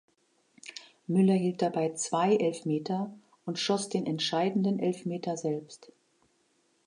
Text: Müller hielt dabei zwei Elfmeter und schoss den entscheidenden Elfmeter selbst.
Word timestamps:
Müller 1.05 1.35
hielt 1.35 1.61
dabei 1.61 1.93
zwei 1.93 2.35
Elfmeter 2.35 3.13
und 3.45 3.59
schoss 3.59 3.87
den 3.87 4.07
entscheidenden 4.07 4.79
Elfmeter 4.79 5.37
selbst. 5.37 5.91